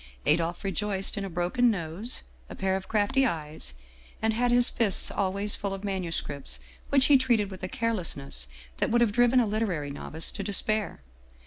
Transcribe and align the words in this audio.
Adolphe 0.25 0.67
rejoiced 0.67 1.15
in 1.15 1.23
a 1.23 1.29
broken 1.29 1.69
nose, 1.69 2.23
a 2.49 2.55
pair 2.55 2.75
of 2.75 2.87
crafty 2.87 3.23
eyes, 3.23 3.75
and 4.19 4.33
had 4.33 4.49
his 4.49 4.67
fists 4.67 5.11
always 5.11 5.55
full 5.55 5.75
of 5.75 5.83
manuscripts 5.83 6.59
which 6.89 7.05
he 7.05 7.19
treated 7.19 7.51
with 7.51 7.61
a 7.61 7.67
carelessness 7.67 8.47
that 8.77 8.89
would 8.89 9.01
have 9.01 9.11
driven 9.11 9.39
a 9.39 9.45
literary 9.45 9.91
novice 9.91 10.31
to 10.31 10.41
despair. 10.41 11.01